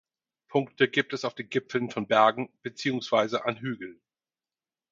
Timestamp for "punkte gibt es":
0.47-1.25